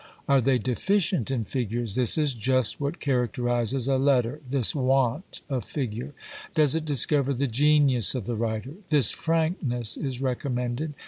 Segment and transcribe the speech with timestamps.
[0.27, 1.93] Are they deficient in figures?
[1.93, 6.15] This is just what characterises a letter, this want of figure!
[6.55, 8.73] Does it discover the genius of the writer?
[8.89, 10.95] This frankness is recommended.